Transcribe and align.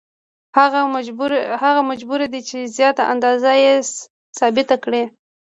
هغه 1.63 1.79
مجبور 1.89 2.21
دی 2.33 2.41
چې 2.49 2.57
زیاته 2.77 3.03
اندازه 3.13 3.51
یې 3.63 3.73
ثابته 4.37 4.75
کړي 4.83 5.03